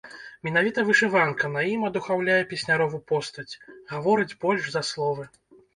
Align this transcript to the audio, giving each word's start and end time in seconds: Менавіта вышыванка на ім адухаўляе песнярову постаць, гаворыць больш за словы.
Менавіта 0.45 0.85
вышыванка 0.87 1.51
на 1.57 1.61
ім 1.73 1.81
адухаўляе 1.89 2.39
песнярову 2.55 3.03
постаць, 3.13 3.49
гаворыць 3.95 4.31
больш 4.47 4.63
за 4.77 4.89
словы. 4.93 5.33